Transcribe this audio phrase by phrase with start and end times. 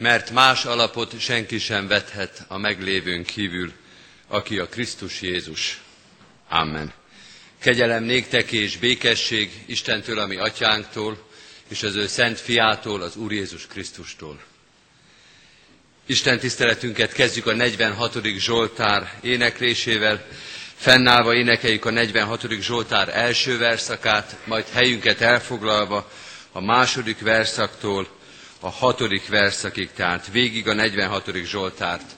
[0.00, 3.72] mert más alapot senki sem vethet a meglévőn kívül,
[4.28, 5.80] aki a Krisztus Jézus.
[6.48, 6.92] Amen.
[7.58, 11.28] Kegyelem néktek és békesség Istentől, ami atyánktól,
[11.68, 14.40] és az ő szent fiától, az Úr Jézus Krisztustól.
[16.06, 18.18] Isten tiszteletünket kezdjük a 46.
[18.24, 20.26] Zsoltár éneklésével.
[20.74, 22.46] Fennállva énekeljük a 46.
[22.60, 26.10] Zsoltár első verszakát, majd helyünket elfoglalva
[26.52, 28.18] a második verszaktól
[28.60, 31.34] a hatodik verszakig, tehát végig a 46.
[31.44, 32.16] Zsoltárt.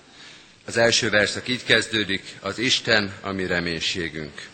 [0.66, 4.50] Az első verszak így kezdődik, az Isten, ami reménységünk.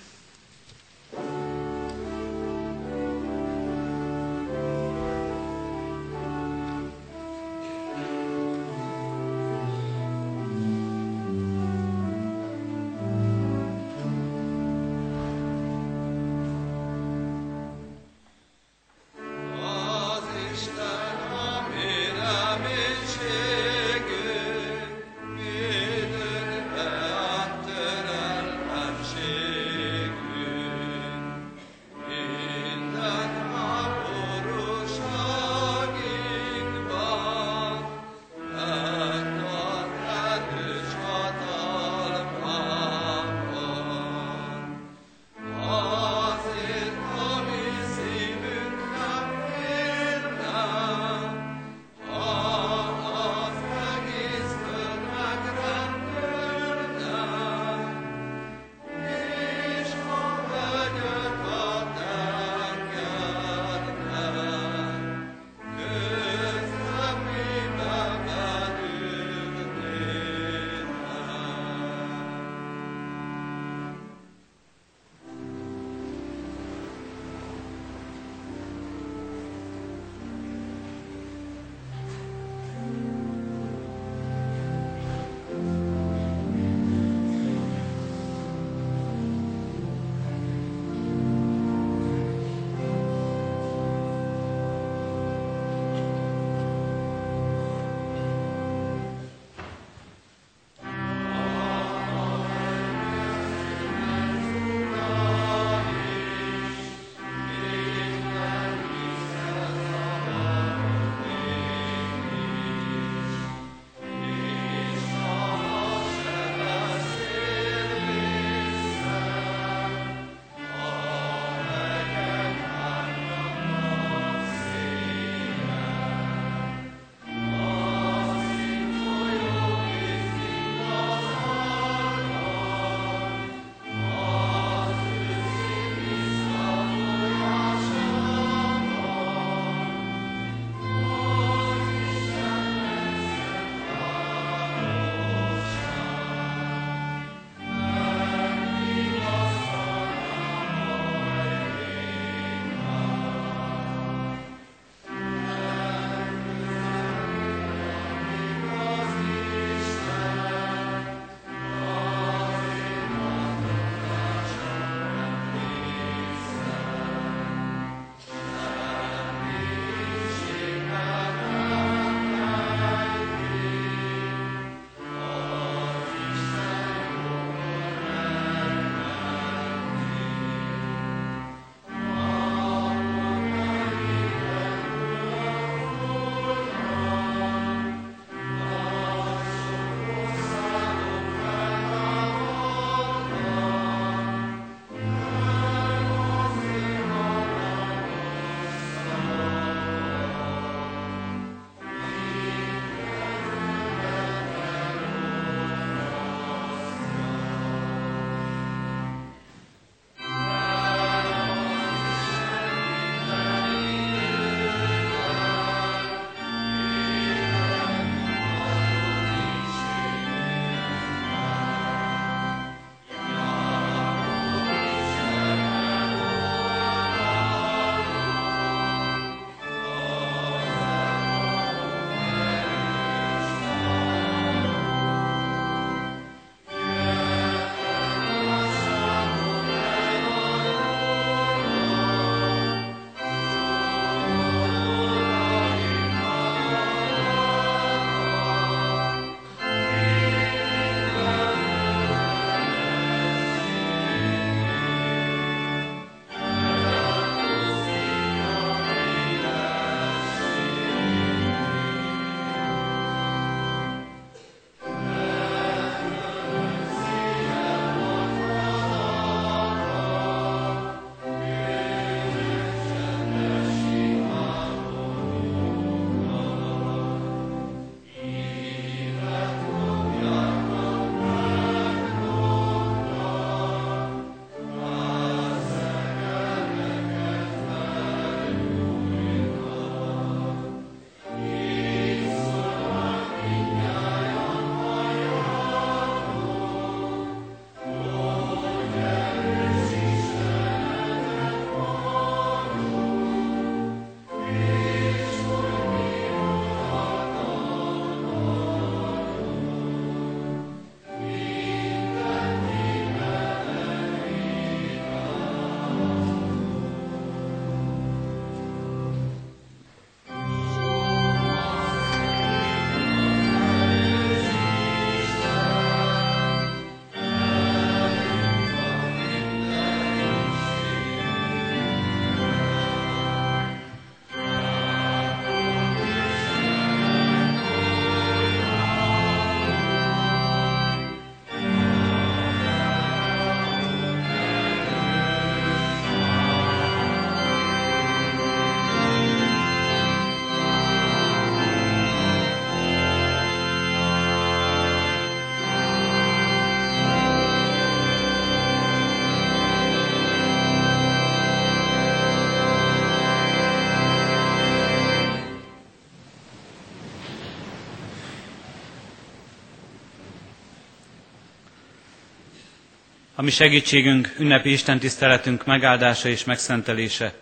[373.38, 377.34] Ami segítségünk, ünnepi Isten tiszteletünk megáldása és megszentelése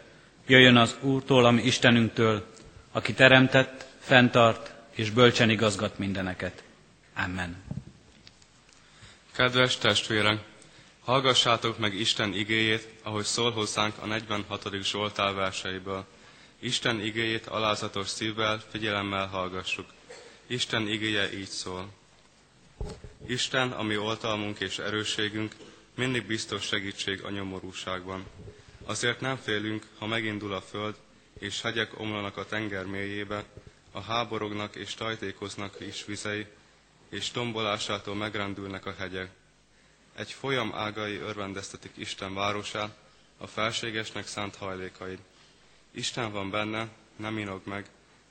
[0.47, 2.47] jöjjön az Úrtól, ami Istenünktől,
[2.93, 6.63] aki teremtett, fenntart és bölcsen igazgat mindeneket.
[7.25, 7.63] Amen.
[9.37, 10.39] Kedves testvérek,
[11.05, 14.69] hallgassátok meg Isten igéjét, ahogy szól hozzánk a 46.
[14.83, 16.05] Zsoltár verseiből.
[16.59, 19.87] Isten igéjét alázatos szívvel, figyelemmel hallgassuk.
[20.47, 21.89] Isten igéje így szól.
[23.27, 25.55] Isten, ami oltalmunk és erősségünk,
[25.97, 28.25] mindig biztos segítség a nyomorúságban.
[28.85, 30.95] Azért nem félünk, ha megindul a föld,
[31.39, 33.45] és hegyek omlanak a tenger mélyébe,
[33.93, 36.47] a háborognak és tajtékoznak is vizei,
[37.09, 39.31] és tombolásától megrendülnek a hegyek.
[40.17, 42.97] Egy folyam ágai örvendeztetik Isten városát,
[43.39, 45.19] a felségesnek szánt hajlékaid.
[45.91, 47.87] Isten van benne, nem inog meg,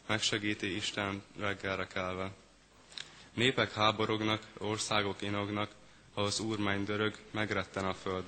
[0.08, 2.32] megsegíti Isten reggelre kelve.
[3.34, 5.72] Népek háborognak, országok inognak,
[6.16, 8.24] az Úr dörög, megretten a föld.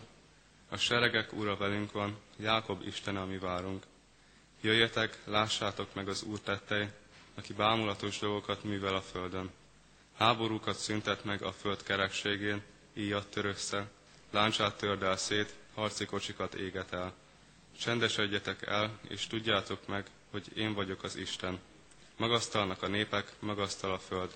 [0.69, 3.83] A seregek ura velünk van, Jákob Isten, ami várunk.
[4.61, 6.87] Jöjjetek, lássátok meg az Úr tettei,
[7.35, 9.51] aki bámulatos dolgokat művel a földön.
[10.17, 12.61] Háborúkat szüntet meg a föld kerekségén,
[12.93, 13.87] íjat tör össze,
[14.31, 17.13] láncsát el szét, harci kocsikat éget el.
[17.79, 21.59] Csendesedjetek el, és tudjátok meg, hogy én vagyok az Isten.
[22.17, 24.33] Magasztalnak a népek, magasztal a föld.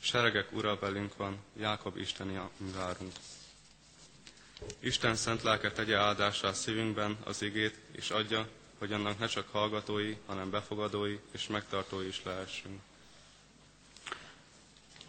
[0.00, 3.12] Seregek ura velünk van, Jákob Isteni mi várunk.
[4.80, 8.48] Isten szent lelke tegye áldásra a szívünkben az igét, és adja,
[8.78, 12.80] hogy annak ne csak hallgatói, hanem befogadói és megtartói is lehessünk.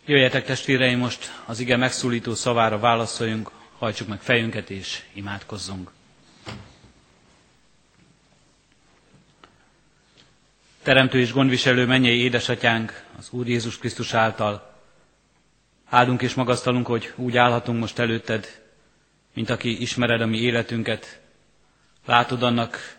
[0.06, 5.92] Jöjjetek testvéreim, most az ige megszólító szavára válaszoljunk, hajtsuk meg fejünket és imádkozzunk.
[10.84, 14.69] Teremtő és gondviselő mennyei édesatyánk, az Úr Jézus Krisztus által
[15.90, 18.62] áldunk és magasztalunk, hogy úgy állhatunk most előtted,
[19.34, 21.20] mint aki ismered a mi életünket,
[22.06, 22.98] látod annak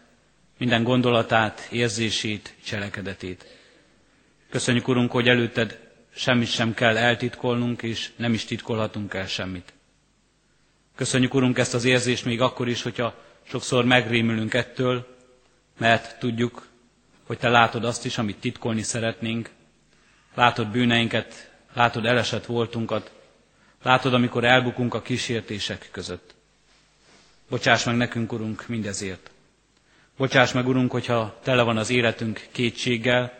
[0.58, 3.46] minden gondolatát, érzését, cselekedetét.
[4.50, 5.78] Köszönjük, Urunk, hogy előtted
[6.14, 9.72] semmit sem kell eltitkolnunk, és nem is titkolhatunk el semmit.
[10.96, 15.16] Köszönjük, Urunk, ezt az érzést még akkor is, hogyha sokszor megrémülünk ettől,
[15.78, 16.66] mert tudjuk,
[17.26, 19.50] hogy Te látod azt is, amit titkolni szeretnénk,
[20.34, 23.12] látod bűneinket, látod elesett voltunkat,
[23.82, 26.34] látod, amikor elbukunk a kísértések között.
[27.48, 29.30] Bocsáss meg nekünk, Urunk, mindezért.
[30.16, 33.38] Bocsáss meg, Urunk, hogyha tele van az életünk kétséggel,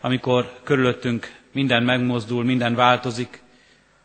[0.00, 3.42] amikor körülöttünk minden megmozdul, minden változik,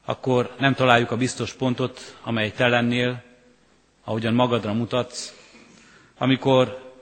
[0.06, 3.24] akkor nem találjuk a biztos pontot, amely te lennél,
[4.04, 5.34] ahogyan magadra mutatsz.
[6.18, 6.94] Amikor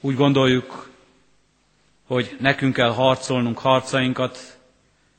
[0.00, 0.90] úgy gondoljuk,
[2.06, 4.57] hogy nekünk kell harcolnunk harcainkat,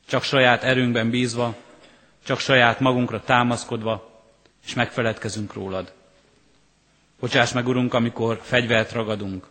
[0.09, 1.55] csak saját erőnkben bízva,
[2.23, 4.21] csak saját magunkra támaszkodva,
[4.65, 5.93] és megfeledkezünk rólad.
[7.19, 9.47] Bocsáss meg, Urunk, amikor fegyvert ragadunk.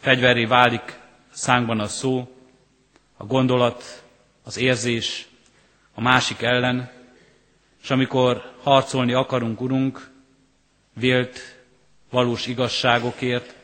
[0.00, 0.98] Fegyverré válik
[1.30, 2.36] szánkban a szó,
[3.16, 4.02] a gondolat,
[4.44, 5.28] az érzés
[5.94, 6.90] a másik ellen,
[7.82, 10.10] és amikor harcolni akarunk, Urunk,
[10.94, 11.38] vélt,
[12.10, 13.54] valós igazságokért,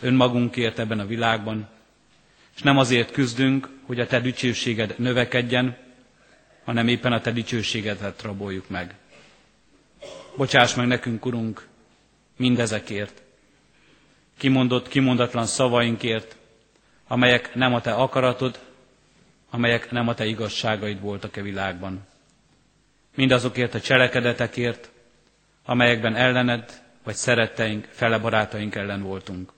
[0.00, 1.68] önmagunkért ebben a világban,
[2.56, 5.76] és nem azért küzdünk, hogy a Te dicsőséged növekedjen,
[6.64, 8.94] hanem éppen a Te dicsőségedet raboljuk meg.
[10.36, 11.66] Bocsáss meg nekünk, Urunk,
[12.36, 13.22] mindezekért,
[14.38, 16.36] kimondott, kimondatlan szavainkért,
[17.06, 18.58] amelyek nem a Te akaratod,
[19.50, 22.06] amelyek nem a Te igazságaid voltak e világban.
[23.14, 24.90] Mindazokért a cselekedetekért,
[25.64, 29.52] amelyekben ellened vagy szeretteink, fele barátaink ellen voltunk.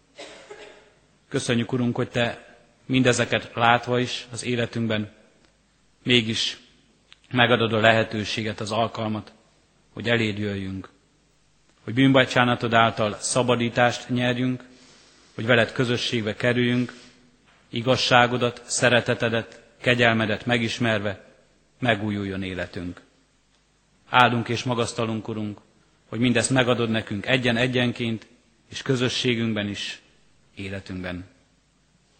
[1.28, 2.49] Köszönjük, Urunk, hogy Te
[2.90, 5.12] mindezeket látva is az életünkben
[6.02, 6.58] mégis
[7.30, 9.32] megadod a lehetőséget, az alkalmat,
[9.92, 10.88] hogy eléd jöjjünk,
[11.84, 14.64] hogy bűnbacsánatod által szabadítást nyerjünk,
[15.34, 16.92] hogy veled közösségbe kerüljünk,
[17.68, 21.24] igazságodat, szeretetedet, kegyelmedet megismerve
[21.78, 23.00] megújuljon életünk.
[24.08, 25.60] Áldunk és magasztalunk, Urunk,
[26.08, 28.26] hogy mindezt megadod nekünk egyen-egyenként,
[28.70, 30.00] és közösségünkben is,
[30.54, 31.24] életünkben.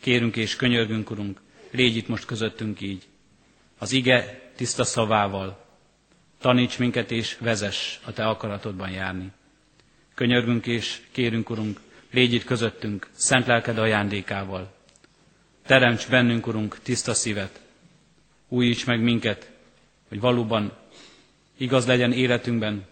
[0.00, 1.40] Kérünk és könyörgünk, Urunk,
[1.70, 3.02] légy itt most közöttünk így.
[3.78, 5.64] Az ige tiszta szavával,
[6.38, 9.30] taníts minket és vezess a Te akaratodban járni.
[10.14, 11.80] Könyörgünk és kérünk, Urunk,
[12.10, 14.78] légy itt közöttünk, szent lelked ajándékával,
[15.66, 17.60] Teremts bennünk, Urunk, tiszta szívet,
[18.48, 19.50] újíts meg minket,
[20.08, 20.72] hogy valóban
[21.56, 22.86] igaz legyen életünkben,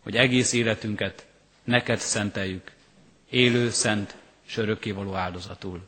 [0.00, 1.26] hogy egész életünket
[1.64, 2.72] neked szenteljük,
[3.30, 4.16] élő, szent
[4.46, 5.80] és örökkévaló áldozatul.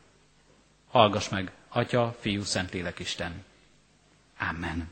[0.94, 3.44] Hallgass meg, Atya, Fiú, Szentlélek Isten.
[4.50, 4.90] Amen.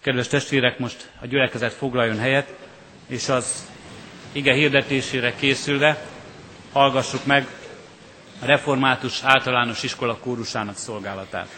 [0.00, 2.54] Kedves testvérek, most a gyülekezet foglaljon helyet,
[3.06, 3.70] és az
[4.32, 6.06] ige hirdetésére készülve
[6.72, 7.46] hallgassuk meg
[8.40, 11.48] a Református Általános Iskola kórusának szolgálatát.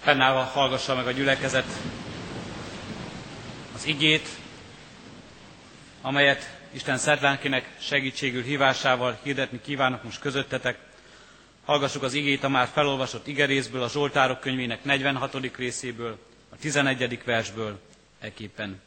[0.00, 1.66] Fennállva hallgassa meg a gyülekezet
[3.74, 4.28] az igét,
[6.02, 10.78] amelyet Isten Szentlánkének segítségül hívásával hirdetni kívánok most közöttetek.
[11.64, 15.56] Hallgassuk az igét a már felolvasott igerészből, a Zsoltárok könyvének 46.
[15.56, 16.18] részéből,
[16.50, 17.24] a 11.
[17.24, 17.80] versből
[18.20, 18.80] eképpen.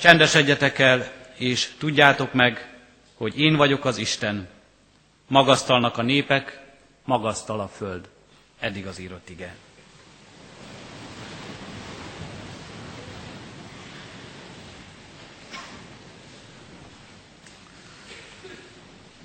[0.00, 2.74] Csendesedjetek el, és tudjátok meg,
[3.14, 4.48] hogy én vagyok az Isten.
[5.26, 6.60] Magasztalnak a népek,
[7.04, 8.08] magasztal a föld.
[8.58, 9.54] Eddig az írott ige.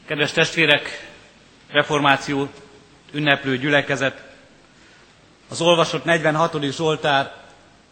[0.05, 1.07] Kedves testvérek,
[1.71, 2.49] reformáció
[3.11, 4.23] ünneplő gyülekezet,
[5.49, 6.63] az olvasott 46.
[6.71, 7.33] Zsoltár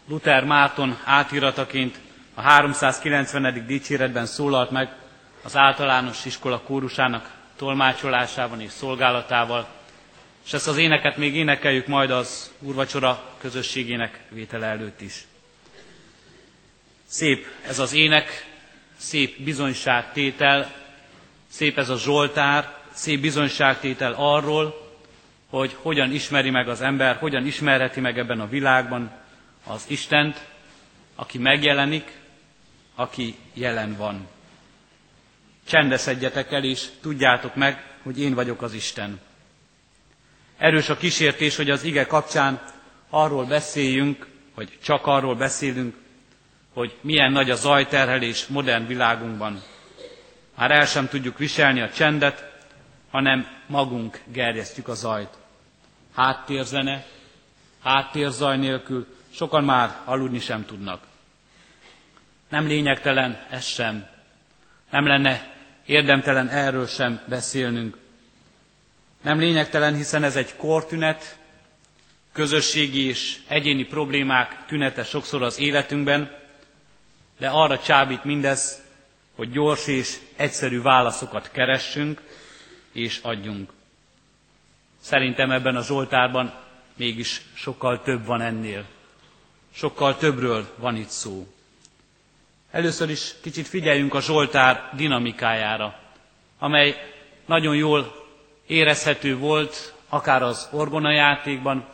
[0.08, 1.98] Luther Márton átírataként
[2.34, 3.66] a 390.
[3.66, 4.88] dicséretben szólalt meg
[5.42, 9.66] az általános iskola kórusának tolmácsolásában és szolgálatával,
[10.44, 15.24] és ezt az éneket még énekeljük majd az úrvacsora közösségének vétele előtt is.
[17.06, 18.46] Szép ez az ének,
[18.96, 20.80] szép bizonyságtétel,
[21.52, 24.90] Szép ez a Zsoltár, szép bizonyságtétel arról,
[25.50, 29.10] hogy hogyan ismeri meg az ember, hogyan ismerheti meg ebben a világban
[29.66, 30.46] az Istent,
[31.14, 32.12] aki megjelenik,
[32.94, 34.28] aki jelen van.
[35.68, 39.20] Csendeszedjetek el, és tudjátok meg, hogy én vagyok az Isten.
[40.58, 42.62] Erős a kísértés, hogy az ige kapcsán
[43.10, 45.94] arról beszéljünk, hogy csak arról beszélünk,
[46.74, 49.62] hogy milyen nagy a zajterhelés modern világunkban.
[50.56, 52.52] Már el sem tudjuk viselni a csendet,
[53.10, 55.38] hanem magunk gerjesztjük a zajt.
[56.14, 57.04] Háttérzene,
[57.82, 61.02] háttérzaj nélkül sokan már aludni sem tudnak.
[62.48, 64.06] Nem lényegtelen ez sem.
[64.90, 65.54] Nem lenne
[65.86, 67.98] érdemtelen erről sem beszélnünk.
[69.22, 71.38] Nem lényegtelen, hiszen ez egy kortünet,
[72.32, 76.36] közösségi és egyéni problémák tünete sokszor az életünkben,
[77.38, 78.82] de arra csábít mindez,
[79.36, 82.20] hogy gyors és egyszerű válaszokat keressünk
[82.92, 83.70] és adjunk.
[85.00, 86.54] Szerintem ebben a Zsoltárban
[86.96, 88.84] mégis sokkal több van ennél.
[89.74, 91.46] Sokkal többről van itt szó.
[92.70, 95.98] Először is kicsit figyeljünk a Zsoltár dinamikájára,
[96.58, 96.96] amely
[97.46, 98.26] nagyon jól
[98.66, 101.86] érezhető volt, akár az orgonajátékban,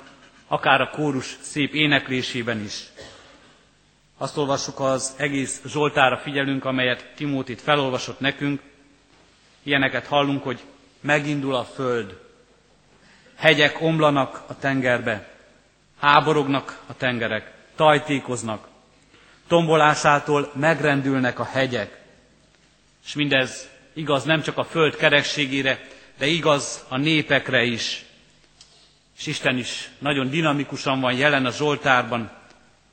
[0.46, 2.82] akár a kórus szép éneklésében is.
[4.20, 8.60] Azt olvassuk, az egész Zsoltára figyelünk, amelyet Timótit felolvasott nekünk.
[9.62, 10.60] Ilyeneket hallunk, hogy
[11.00, 12.18] megindul a föld.
[13.36, 15.28] Hegyek omlanak a tengerbe,
[15.98, 18.68] háborognak a tengerek, tajtékoznak,
[19.46, 22.00] tombolásától megrendülnek a hegyek.
[23.06, 25.86] És mindez igaz nem csak a föld kerekségére,
[26.18, 28.04] de igaz a népekre is.
[29.18, 32.30] És Isten is nagyon dinamikusan van jelen a Zsoltárban.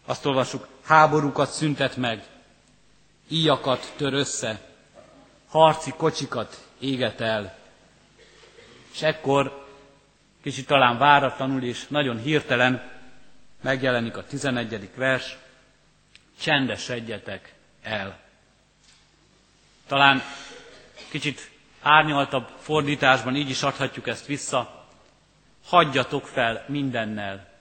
[0.05, 2.23] Azt olvasjuk, háborúkat szüntet meg,
[3.27, 4.59] íjakat tör össze,
[5.49, 7.57] harci kocsikat éget el.
[8.93, 9.65] És ekkor,
[10.43, 12.91] kicsit talán váratlanul és nagyon hirtelen
[13.61, 14.89] megjelenik a 11.
[14.95, 15.37] vers,
[16.39, 18.19] csendesedjetek el.
[19.87, 20.21] Talán
[21.09, 24.85] kicsit árnyaltabb fordításban így is adhatjuk ezt vissza,
[25.65, 27.54] hagyjatok fel mindennel.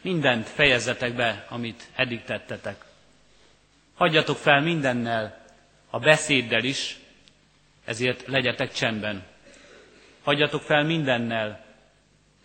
[0.00, 2.84] Mindent fejezetek be, amit eddig tettetek.
[3.94, 5.44] Hagyjatok fel mindennel,
[5.90, 6.98] a beszéddel is,
[7.84, 9.24] ezért legyetek csendben.
[10.22, 11.64] Hagyjatok fel mindennel,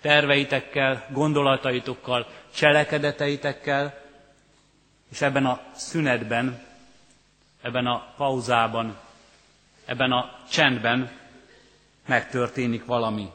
[0.02, 4.02] terveitekkel, gondolataitokkal, cselekedeteitekkel,
[5.12, 6.66] és ebben a szünetben,
[7.62, 8.98] ebben a pauzában,
[9.86, 11.12] ebben a csendben
[12.06, 13.32] megtörténik valami,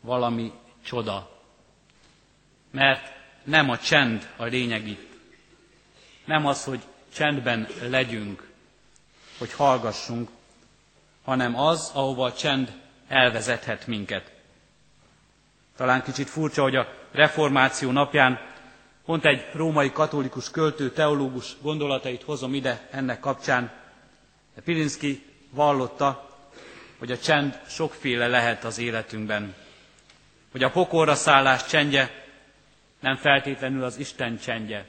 [0.00, 0.52] valami
[0.84, 1.30] csoda.
[2.70, 5.08] Mert nem a csend a lényeg itt.
[6.24, 6.80] Nem az, hogy
[7.14, 8.48] csendben legyünk,
[9.38, 10.28] hogy hallgassunk,
[11.24, 12.72] hanem az, ahova a csend
[13.08, 14.32] elvezethet minket.
[15.76, 18.40] Talán kicsit furcsa, hogy a reformáció napján
[19.04, 23.70] pont egy római katolikus költő, teológus gondolatait hozom ide ennek kapcsán.
[24.54, 26.28] De Pilinszki vallotta,
[26.98, 29.54] hogy a csend sokféle lehet az életünkben.
[30.52, 32.19] Hogy a pokorra szállás csendje
[33.00, 34.86] nem feltétlenül az Isten csendje,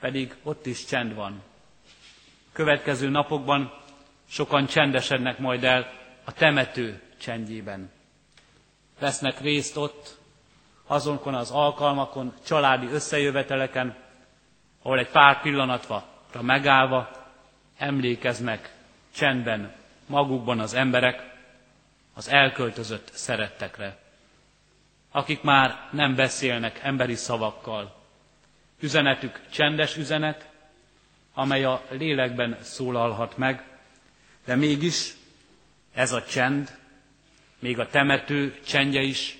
[0.00, 1.42] pedig ott is csend van.
[2.52, 3.72] Következő napokban
[4.28, 5.92] sokan csendesednek majd el
[6.24, 7.90] a temető csendjében.
[8.98, 10.16] Vesznek részt ott,
[10.86, 13.96] azonkon az alkalmakon, családi összejöveteleken,
[14.82, 16.04] ahol egy pár pillanatra
[16.40, 17.10] megállva
[17.78, 18.74] emlékeznek
[19.14, 19.72] csendben
[20.06, 21.36] magukban az emberek
[22.14, 23.96] az elköltözött szerettekre,
[25.18, 27.96] akik már nem beszélnek emberi szavakkal.
[28.80, 30.48] Üzenetük csendes üzenet,
[31.34, 33.62] amely a lélekben szólalhat meg,
[34.44, 35.12] de mégis
[35.94, 36.76] ez a csend,
[37.58, 39.38] még a temető csendje is,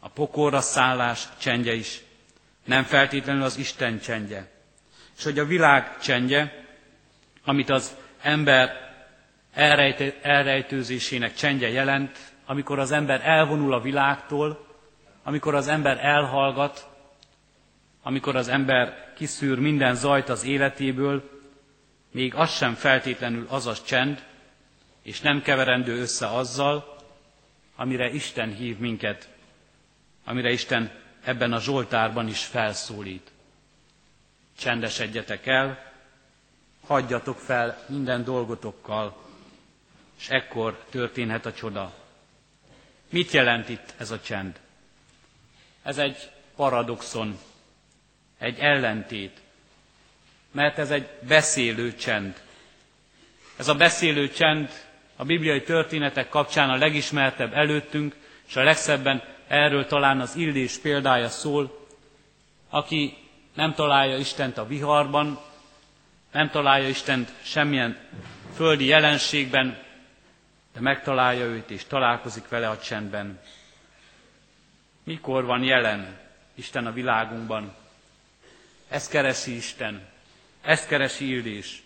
[0.00, 2.00] a pokorra szállás csendje is,
[2.64, 4.50] nem feltétlenül az Isten csendje.
[5.16, 6.64] És hogy a világ csendje,
[7.44, 8.92] amit az ember
[10.22, 14.63] elrejtőzésének csendje jelent, amikor az ember elvonul a világtól,
[15.24, 16.88] amikor az ember elhallgat,
[18.02, 21.30] amikor az ember kiszűr minden zajt az életéből,
[22.10, 24.24] még az sem feltétlenül az a csend,
[25.02, 26.96] és nem keverendő össze azzal,
[27.76, 29.28] amire Isten hív minket,
[30.24, 30.90] amire Isten
[31.24, 33.30] ebben a Zsoltárban is felszólít.
[34.58, 35.92] Csendesedjetek el,
[36.86, 39.22] hagyjatok fel minden dolgotokkal,
[40.18, 41.94] és ekkor történhet a csoda.
[43.10, 44.60] Mit jelent itt ez a csend?
[45.84, 46.16] Ez egy
[46.56, 47.38] paradoxon,
[48.38, 49.40] egy ellentét,
[50.52, 52.40] mert ez egy beszélő csend.
[53.56, 54.68] Ez a beszélő csend
[55.16, 58.14] a bibliai történetek kapcsán a legismertebb előttünk,
[58.48, 61.86] és a legszebben erről talán az Illés példája szól,
[62.70, 63.16] aki
[63.54, 65.40] nem találja Istent a viharban,
[66.32, 67.98] nem találja Istent semmilyen
[68.54, 69.78] földi jelenségben,
[70.74, 73.40] de megtalálja őt és találkozik vele a csendben.
[75.04, 76.18] Mikor van jelen
[76.54, 77.74] Isten a világunkban?
[78.88, 80.08] Ezt keresi Isten,
[80.62, 81.82] ezt keresi Illés.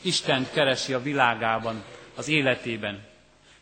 [0.00, 3.06] Isten keresi a világában, az életében.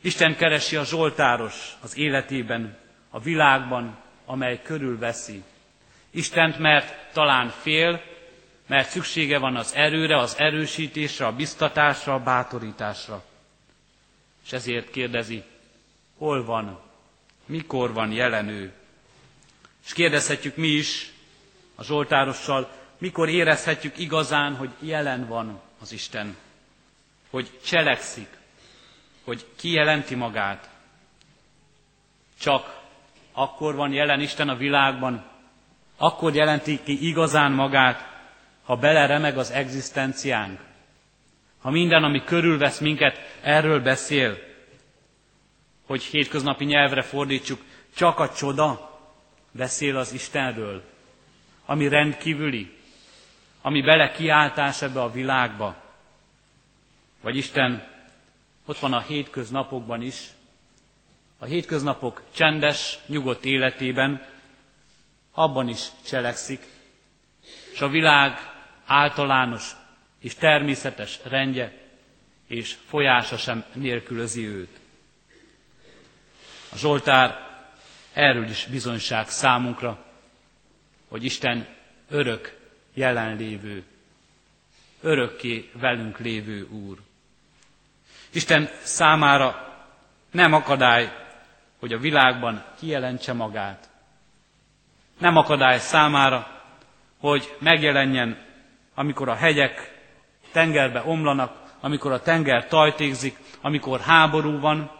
[0.00, 2.78] Isten keresi a Zsoltáros az életében,
[3.10, 5.42] a világban, amely körülveszi.
[6.10, 8.02] Istent, mert talán fél,
[8.66, 13.24] mert szüksége van az erőre, az erősítésre, a biztatásra, a bátorításra.
[14.44, 15.42] És ezért kérdezi,
[16.18, 16.80] hol van,
[17.46, 18.72] mikor van jelen ő.
[19.92, 21.12] És kérdezhetjük mi is
[21.74, 26.36] a Zsoltárossal, mikor érezhetjük igazán, hogy jelen van az Isten,
[27.30, 28.26] hogy cselekszik,
[29.24, 30.68] hogy kijelenti magát.
[32.40, 32.80] Csak
[33.32, 35.24] akkor van jelen Isten a világban,
[35.96, 38.08] akkor jelenti ki igazán magát,
[38.64, 40.60] ha beleremeg az egzisztenciánk,
[41.60, 44.38] ha minden, ami körülvesz minket, erről beszél,
[45.86, 47.60] hogy hétköznapi nyelvre fordítsuk,
[47.94, 48.90] csak a csoda
[49.52, 50.82] beszél az Istenről,
[51.64, 52.76] ami rendkívüli,
[53.62, 55.76] ami bele kiáltás ebbe a világba.
[57.20, 57.90] Vagy Isten
[58.66, 60.28] ott van a hétköznapokban is,
[61.38, 64.26] a hétköznapok csendes, nyugodt életében
[65.32, 66.66] abban is cselekszik,
[67.72, 68.38] és a világ
[68.86, 69.70] általános
[70.18, 71.80] és természetes rendje
[72.46, 74.80] és folyása sem nélkülözi őt.
[76.72, 77.51] A Zsoltár
[78.12, 80.04] erről is bizonyság számunkra,
[81.08, 81.66] hogy Isten
[82.10, 82.58] örök
[82.94, 83.84] jelenlévő,
[85.00, 86.98] örökké velünk lévő Úr.
[88.32, 89.72] Isten számára
[90.30, 91.12] nem akadály,
[91.78, 93.88] hogy a világban kijelentse magát.
[95.18, 96.60] Nem akadály számára,
[97.18, 98.38] hogy megjelenjen,
[98.94, 100.00] amikor a hegyek
[100.52, 104.90] tengerbe omlanak, amikor a tenger tajtékzik, amikor háború van,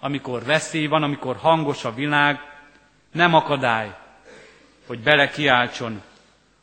[0.00, 2.38] amikor veszély van, amikor hangos a világ,
[3.12, 3.94] nem akadály,
[4.86, 6.02] hogy bele kiáltson,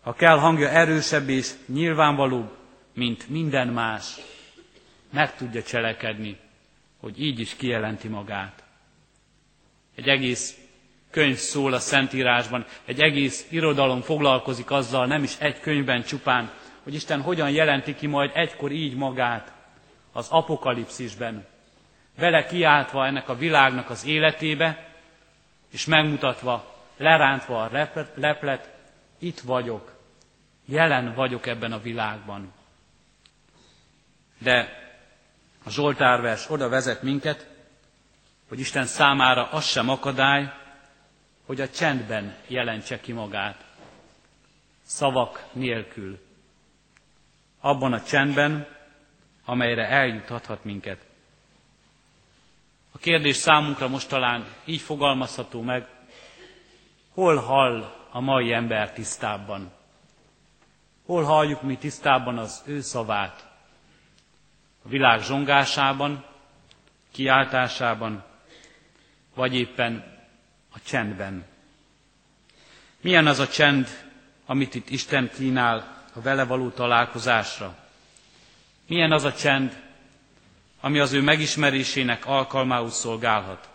[0.02, 2.58] ha kell hangja erősebb és nyilvánvalóbb,
[2.94, 4.16] mint minden más,
[5.10, 6.38] meg tudja cselekedni,
[7.00, 8.64] hogy így is kijelenti magát.
[9.96, 10.58] Egy egész
[11.12, 16.52] könyv szól a Szentírásban, egy egész irodalom foglalkozik azzal, nem is egy könyvben csupán,
[16.84, 19.54] hogy Isten hogyan jelenti ki majd egykor így magát
[20.12, 21.46] az apokalipszisben,
[22.18, 24.90] vele kiáltva ennek a világnak az életébe,
[25.72, 28.70] és megmutatva, lerántva a leplet,
[29.20, 29.92] itt vagyok,
[30.66, 32.54] jelen vagyok ebben a világban.
[34.38, 34.84] De
[35.64, 37.50] a Zsoltárvers oda vezet minket,
[38.48, 40.54] hogy Isten számára az sem akadály,
[41.46, 43.66] hogy a csendben jelentse ki magát,
[44.84, 46.20] szavak nélkül.
[47.60, 48.68] Abban a csendben,
[49.46, 51.06] amelyre eljutathat minket.
[52.96, 55.88] A kérdés számunkra most talán így fogalmazható meg,
[57.14, 59.72] hol hall a mai ember tisztábban?
[61.06, 63.48] Hol halljuk mi tisztában az ő szavát?
[64.86, 66.26] A világ zsongásában,
[67.12, 68.24] kiáltásában,
[69.34, 70.18] vagy éppen
[70.74, 71.46] a csendben.
[73.02, 73.88] Milyen az a csend,
[74.46, 77.76] amit itt Isten kínál a vele való találkozásra?
[78.88, 79.84] Milyen az a csend,
[80.86, 83.70] ami az ő megismerésének alkalmául szolgálhat?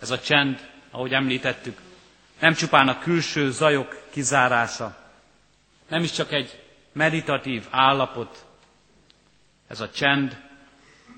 [0.00, 1.80] Ez a csend, ahogy említettük,
[2.40, 4.96] nem csupán a külső zajok kizárása,
[5.88, 8.46] nem is csak egy meditatív állapot,
[9.68, 10.40] ez a csend,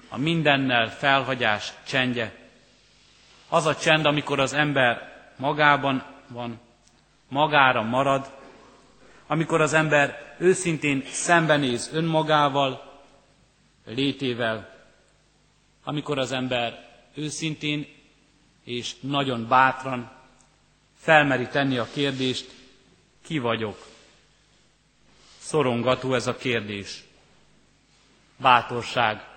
[0.09, 2.35] a mindennel felhagyás csendje,
[3.49, 6.61] az a csend, amikor az ember magában van,
[7.29, 8.31] magára marad,
[9.27, 12.92] amikor az ember őszintén szembenéz önmagával,
[13.85, 14.85] létével,
[15.85, 17.87] amikor az ember őszintén
[18.65, 20.11] és nagyon bátran
[20.97, 22.51] felmeri tenni a kérdést,
[23.25, 23.87] ki vagyok.
[25.39, 27.05] Szorongató ez a kérdés.
[28.37, 29.29] Bátorság.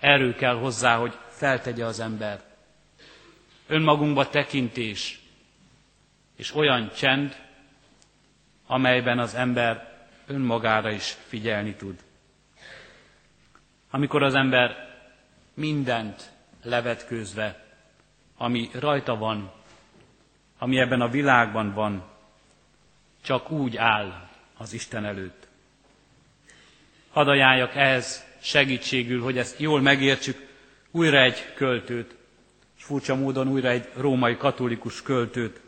[0.00, 2.42] Erő kell hozzá, hogy feltegye az ember
[3.66, 5.20] önmagunkba tekintés,
[6.36, 7.36] és olyan csend,
[8.66, 11.98] amelyben az ember önmagára is figyelni tud.
[13.90, 14.96] Amikor az ember
[15.54, 16.30] mindent
[16.62, 17.64] levetkőzve,
[18.36, 19.52] ami rajta van,
[20.58, 22.02] ami ebben a világban van,
[23.22, 25.48] csak úgy áll az Isten előtt.
[27.10, 30.46] Hadd ajánljak ehhez segítségül, hogy ezt jól megértsük,
[30.90, 32.14] újra egy költőt,
[32.76, 35.60] furcsa módon újra egy római katolikus költőt.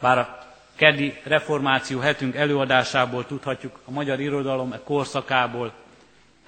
[0.00, 0.38] Bár a
[0.74, 5.72] keddi reformáció hetünk előadásából tudhatjuk, a magyar irodalom e korszakából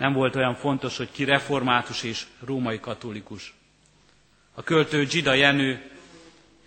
[0.03, 3.55] nem volt olyan fontos, hogy ki református és római katolikus.
[4.55, 5.91] A költő Gida Jenő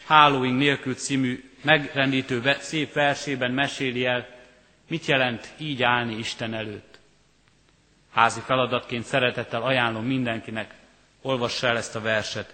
[0.05, 4.27] Hálóink nélkül című megrendítő szép versében meséli el,
[4.87, 6.99] mit jelent így állni Isten előtt.
[8.11, 10.73] Házi feladatként szeretettel ajánlom mindenkinek,
[11.21, 12.53] olvassa el ezt a verset.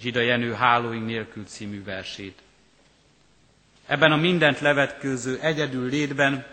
[0.00, 2.42] Zsida Jenő Hálóink nélkül című versét.
[3.86, 6.46] Ebben a mindent levetkőző egyedül létben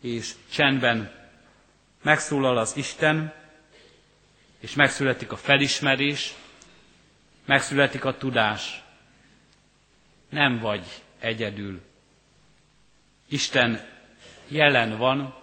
[0.00, 1.22] és csendben
[2.04, 3.32] megszólal az Isten,
[4.60, 6.34] és megszületik a felismerés,
[7.44, 8.82] megszületik a tudás.
[10.28, 10.84] Nem vagy
[11.18, 11.80] egyedül.
[13.28, 13.86] Isten
[14.48, 15.34] jelen van,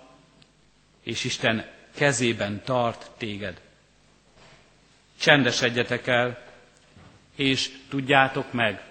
[1.03, 3.61] és Isten kezében tart téged.
[5.19, 6.43] Csendesedjetek el,
[7.35, 8.83] és tudjátok meg,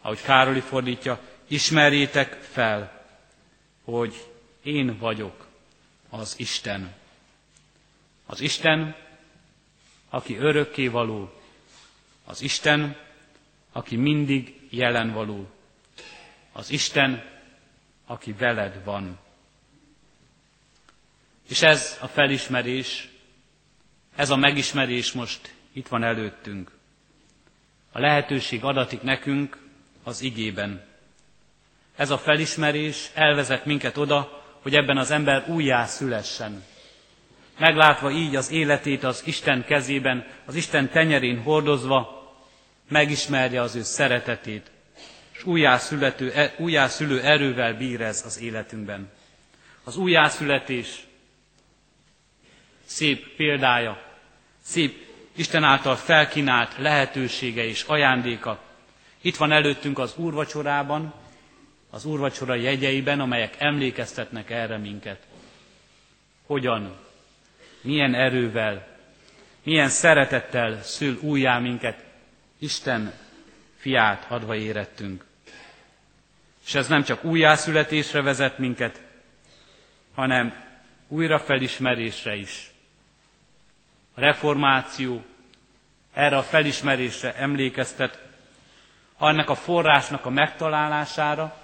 [0.00, 3.04] ahogy Károli fordítja, ismerjétek fel,
[3.84, 4.24] hogy
[4.62, 5.49] én vagyok
[6.10, 6.94] az Isten.
[8.26, 8.96] Az Isten,
[10.08, 11.32] aki örökké való,
[12.24, 12.96] az Isten,
[13.72, 15.50] aki mindig jelen való,
[16.52, 17.24] az Isten,
[18.06, 19.18] aki veled van.
[21.48, 23.08] És ez a felismerés,
[24.16, 26.70] ez a megismerés most itt van előttünk.
[27.92, 29.58] A lehetőség adatik nekünk
[30.02, 30.84] az igében.
[31.96, 36.64] Ez a felismerés elvezet minket oda, hogy ebben az ember újjá szülessen.
[37.58, 42.18] Meglátva így az életét az Isten kezében, az Isten tenyerén hordozva,
[42.88, 44.70] megismerje az ő szeretetét,
[45.32, 49.10] és újjászülető, e, újjászülő erővel bír ez az életünkben.
[49.84, 51.06] Az újjászületés
[52.84, 54.02] szép példája,
[54.62, 58.62] szép Isten által felkínált lehetősége és ajándéka.
[59.20, 61.14] Itt van előttünk az úrvacsorában,
[61.90, 65.26] az úrvacsora jegyeiben, amelyek emlékeztetnek erre minket.
[66.46, 66.96] Hogyan,
[67.80, 68.86] milyen erővel,
[69.62, 72.04] milyen szeretettel szül újjá minket
[72.58, 73.12] Isten
[73.76, 75.24] fiát adva érettünk.
[76.66, 79.00] És ez nem csak újjászületésre vezet minket,
[80.14, 80.54] hanem
[81.08, 82.70] újra felismerésre is.
[84.14, 85.24] A reformáció
[86.12, 88.22] erre a felismerésre emlékeztet,
[89.18, 91.59] annak a forrásnak a megtalálására,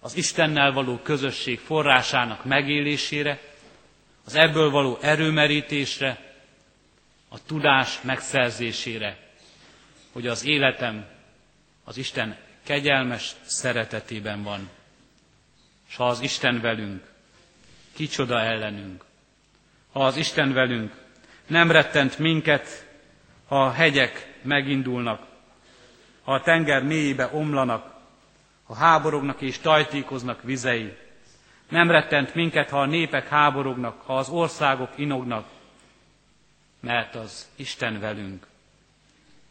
[0.00, 3.40] az Istennel való közösség forrásának megélésére,
[4.24, 6.34] az ebből való erőmerítésre,
[7.28, 9.18] a tudás megszerzésére,
[10.12, 11.06] hogy az életem
[11.84, 14.68] az Isten kegyelmes szeretetében van.
[15.88, 17.04] És ha az Isten velünk,
[17.94, 19.04] kicsoda ellenünk.
[19.92, 20.94] Ha az Isten velünk,
[21.46, 22.86] nem rettent minket,
[23.46, 25.26] ha a hegyek megindulnak,
[26.22, 27.95] ha a tenger mélyébe omlanak,
[28.66, 30.96] ha háborognak és tajtékoznak vizei.
[31.68, 35.48] Nem rettent minket, ha a népek háborognak, ha az országok inognak,
[36.80, 38.46] mert az Isten velünk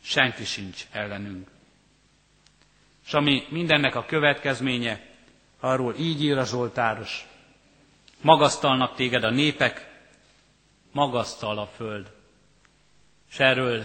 [0.06, 1.48] senki sincs ellenünk.
[3.06, 5.02] És ami mindennek a következménye,
[5.60, 7.28] arról így ír a Zsoltáros.
[8.22, 9.90] Magasztalnak téged a népek,
[10.92, 12.12] magasztal a föld.
[13.32, 13.84] És erről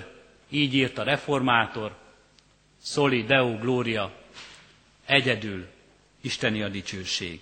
[0.49, 1.97] így írt a reformátor,
[2.83, 4.13] Soli Deo Gloria,
[5.11, 5.67] egyedül
[6.21, 7.41] Isteni a dicsőség.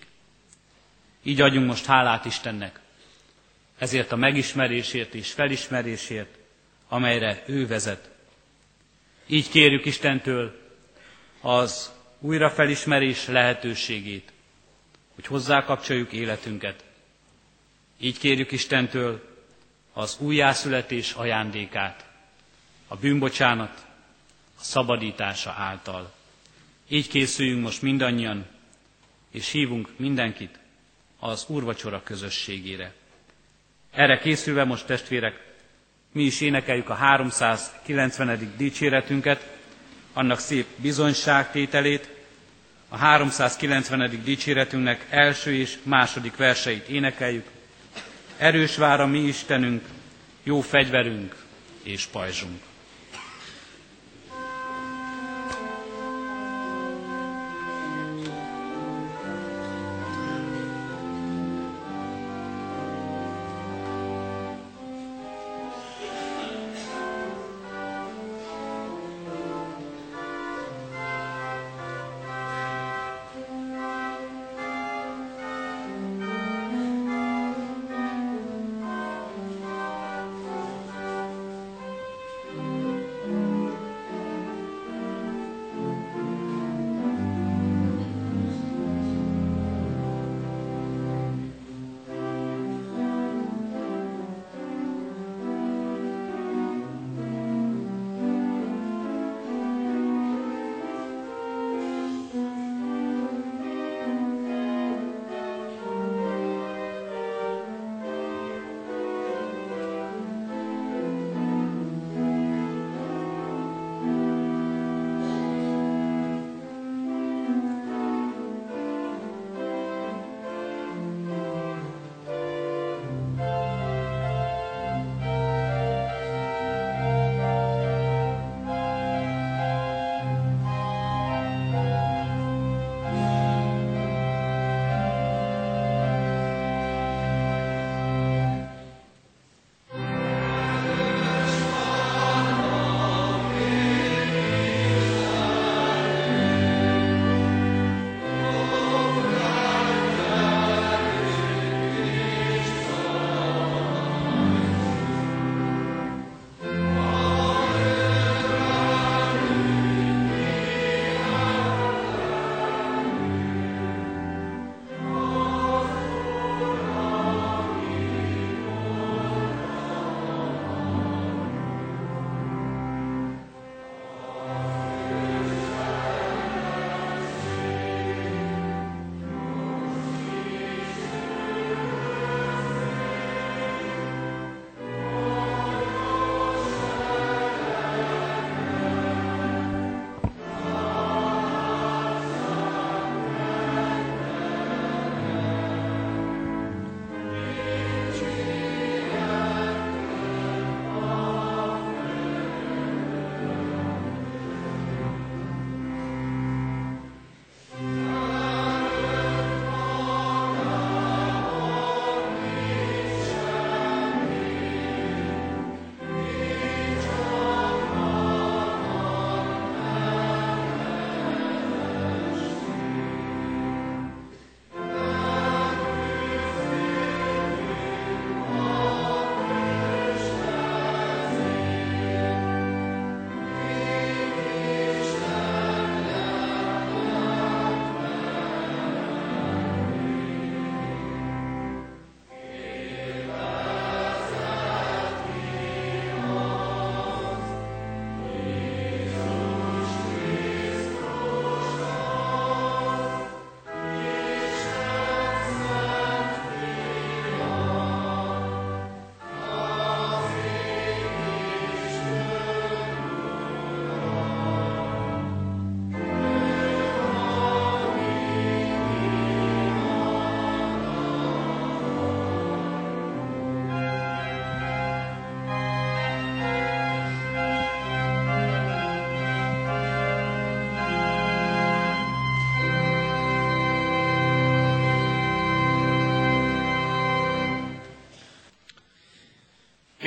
[1.23, 2.81] Így adjunk most hálát Istennek,
[3.79, 6.39] ezért a megismerésért és felismerésért,
[6.89, 8.11] amelyre ő vezet
[9.29, 10.61] így kérjük Istentől
[11.41, 14.33] az újrafelismerés lehetőségét,
[15.15, 16.85] hogy hozzákapcsoljuk életünket.
[17.99, 19.37] Így kérjük Istentől
[19.93, 22.07] az újjászületés ajándékát,
[22.89, 23.87] a bűnbocsánat,
[24.59, 26.13] a szabadítása által.
[26.89, 28.47] Így készüljünk most mindannyian,
[29.31, 30.59] és hívunk mindenkit
[31.19, 32.93] az úrvacsora közösségére.
[33.91, 35.47] Erre készülve most testvérek,
[36.13, 38.53] mi is énekeljük a 390.
[38.57, 39.57] dicséretünket,
[40.13, 42.09] annak szép bizonyságtételét,
[42.89, 44.21] a 390.
[44.25, 47.47] dicséretünknek első és második verseit énekeljük.
[48.39, 49.85] Erős vár a mi Istenünk,
[50.43, 51.37] jó fegyverünk
[51.83, 52.63] és pajzsunk.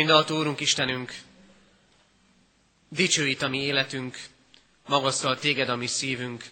[0.01, 1.15] Mindaltó Úrunk Istenünk,
[2.89, 4.17] dicsőít a mi életünk,
[4.87, 6.45] magasztal téged a mi szívünk,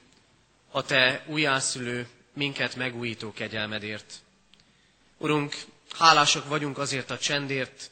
[0.72, 4.14] a te újjászülő, minket megújító kegyelmedért.
[5.18, 5.56] Urunk,
[5.92, 7.92] hálások vagyunk azért a csendért,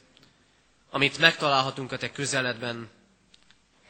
[0.90, 2.88] amit megtalálhatunk a te közeledben,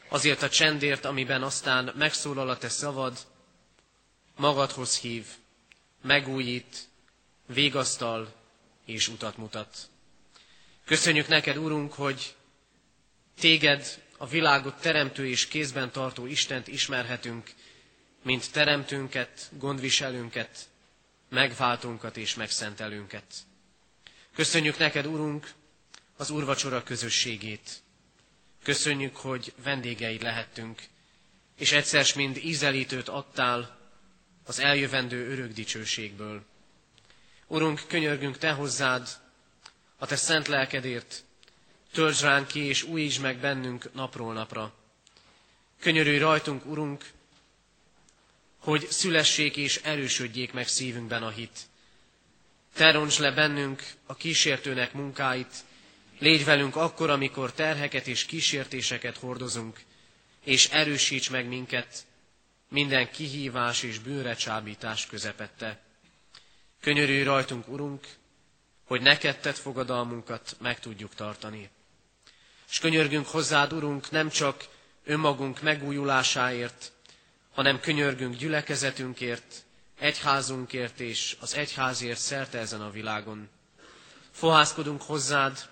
[0.07, 3.17] azért a csendért, amiben aztán megszólal a te szavad,
[4.35, 5.25] magadhoz hív,
[6.01, 6.87] megújít,
[7.45, 8.33] végasztal
[8.85, 9.89] és utat mutat.
[10.89, 12.35] Köszönjük neked, Urunk, hogy
[13.39, 17.51] téged, a világot teremtő és kézben tartó Istent ismerhetünk,
[18.23, 20.69] mint teremtünket, gondviselünket,
[21.29, 23.23] megváltunkat és megszentelünket.
[24.35, 25.51] Köszönjük neked, Urunk,
[26.17, 27.69] az úrvacsora közösségét.
[28.63, 30.81] Köszönjük, hogy vendégei lehettünk,
[31.57, 33.77] és egyszer mind ízelítőt adtál
[34.45, 36.45] az eljövendő örök dicsőségből.
[37.47, 39.07] Urunk, könyörgünk Te hozzád,
[40.01, 41.23] a Te szent lelkedért,
[41.91, 44.73] töltsd ránk ki, és újítsd meg bennünk napról napra.
[45.79, 47.05] Könyörülj rajtunk, Urunk,
[48.57, 51.59] hogy szülessék és erősödjék meg szívünkben a hit.
[52.73, 55.53] Te roncs le bennünk a kísértőnek munkáit,
[56.19, 59.79] légy velünk akkor, amikor terheket és kísértéseket hordozunk,
[60.43, 62.05] és erősíts meg minket
[62.69, 65.79] minden kihívás és bőrecsábítás közepette.
[66.81, 68.07] Könyörülj rajtunk, Urunk,
[68.89, 71.69] hogy neked tett fogadalmunkat meg tudjuk tartani.
[72.69, 74.67] És könyörgünk hozzád, Urunk, nem csak
[75.03, 76.91] önmagunk megújulásáért,
[77.53, 79.63] hanem könyörgünk gyülekezetünkért,
[79.99, 83.49] egyházunkért és az egyházért szerte ezen a világon.
[84.31, 85.69] Fohászkodunk hozzád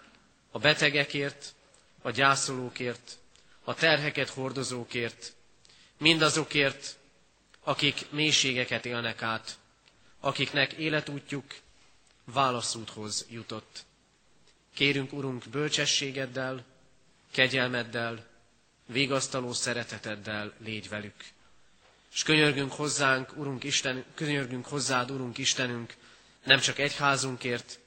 [0.52, 1.54] a betegekért,
[2.02, 3.18] a gyászolókért,
[3.64, 5.34] a terheket hordozókért,
[5.98, 6.98] mindazokért,
[7.64, 9.58] akik mélységeket élnek át,
[10.20, 11.46] akiknek életútjuk
[12.34, 13.86] válaszúthoz jutott.
[14.74, 16.64] Kérünk, Urunk, bölcsességeddel,
[17.32, 18.26] kegyelmeddel,
[18.86, 21.26] vigasztaló szereteteddel légy velük.
[22.14, 25.96] És könyörgünk hozzánk, Urunk Isten, könyörgünk hozzád, Urunk Istenünk,
[26.44, 27.80] nem csak egyházunkért,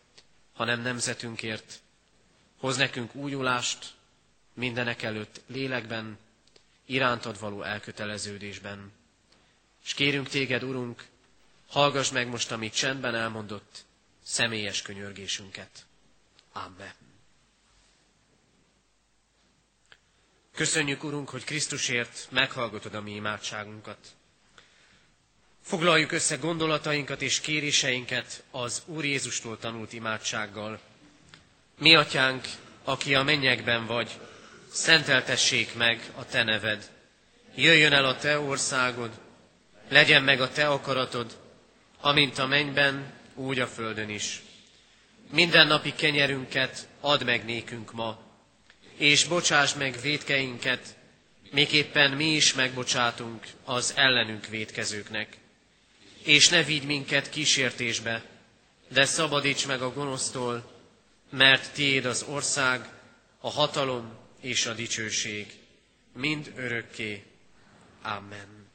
[0.52, 1.80] hanem nemzetünkért.
[2.58, 3.94] Hoz nekünk újulást,
[4.54, 6.18] mindenek előtt lélekben,
[6.86, 8.92] irántad való elköteleződésben.
[9.84, 11.06] És kérünk téged, Urunk,
[11.68, 13.84] hallgass meg most, amit csendben elmondott,
[14.22, 15.86] személyes könyörgésünket.
[16.52, 16.92] Amen.
[20.54, 23.98] Köszönjük, Urunk, hogy Krisztusért meghallgatod a mi imádságunkat.
[25.62, 30.80] Foglaljuk össze gondolatainkat és kéréseinket az Úr Jézustól tanult imádsággal.
[31.78, 32.48] Mi, Atyánk,
[32.84, 34.10] aki a mennyekben vagy,
[34.72, 36.90] szenteltessék meg a Te neved.
[37.54, 39.10] Jöjjön el a Te országod,
[39.88, 41.36] legyen meg a Te akaratod,
[42.00, 44.42] amint a mennyben, úgy a földön is.
[45.30, 48.18] Minden napi kenyerünket add meg nékünk ma,
[48.96, 50.96] és bocsáss meg védkeinket,
[51.50, 55.36] miképpen mi is megbocsátunk az ellenünk védkezőknek.
[56.22, 58.24] És ne vigy minket kísértésbe,
[58.88, 60.72] de szabadíts meg a gonosztól,
[61.30, 62.88] mert tiéd az ország,
[63.40, 65.46] a hatalom és a dicsőség,
[66.12, 67.24] mind örökké.
[68.02, 68.68] Amen.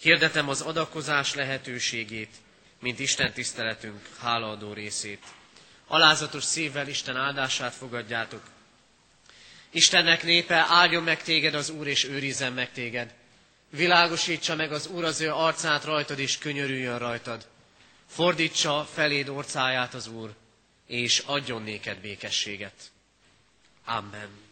[0.00, 2.30] Hirdetem az adakozás lehetőségét,
[2.80, 5.22] mint Isten tiszteletünk hálaadó részét.
[5.86, 8.42] Alázatos szívvel Isten áldását fogadjátok.
[9.70, 13.14] Istennek népe, áldjon meg téged az Úr, és őrizzen meg téged.
[13.70, 17.46] Világosítsa meg az Úr az ő arcát rajtad, és könyörüljön rajtad.
[18.06, 20.34] Fordítsa feléd orcáját az Úr,
[20.86, 22.90] és adjon néked békességet.
[23.84, 24.49] Amen.